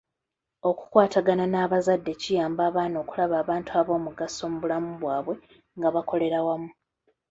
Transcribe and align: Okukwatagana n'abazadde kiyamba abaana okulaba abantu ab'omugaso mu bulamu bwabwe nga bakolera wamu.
Okukwatagana 0.69 1.45
n'abazadde 1.49 2.11
kiyamba 2.21 2.61
abaana 2.69 2.95
okulaba 3.03 3.35
abantu 3.43 3.69
ab'omugaso 3.79 4.43
mu 4.51 4.57
bulamu 4.63 4.89
bwabwe 5.01 5.35
nga 5.77 5.89
bakolera 5.95 6.39
wamu. 6.47 6.69